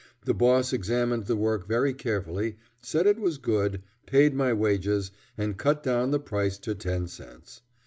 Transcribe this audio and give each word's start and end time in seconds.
The 0.25 0.33
boss 0.33 0.73
examined 0.73 1.27
the 1.27 1.35
work 1.35 1.67
very 1.67 1.93
carefully, 1.93 2.57
said 2.81 3.05
it 3.05 3.19
was 3.19 3.37
good, 3.37 3.83
paid 4.07 4.33
my 4.33 4.51
wages, 4.51 5.11
and 5.37 5.59
cut 5.59 5.83
down 5.83 6.09
the 6.09 6.19
price 6.19 6.57
to 6.57 6.73
ten 6.73 7.05
cents. 7.07 7.61